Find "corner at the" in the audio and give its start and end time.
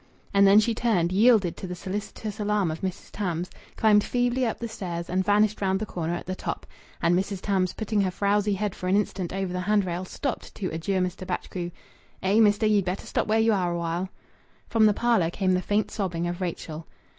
5.85-6.33